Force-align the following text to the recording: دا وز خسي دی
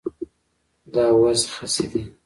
دا 0.93 1.05
وز 1.21 1.39
خسي 1.53 1.85
دی 1.91 2.01